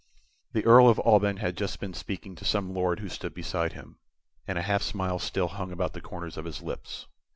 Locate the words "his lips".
6.45-7.05